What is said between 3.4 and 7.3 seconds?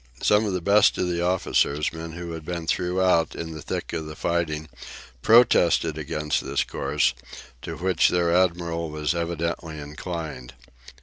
the thick of the fighting, protested against this course,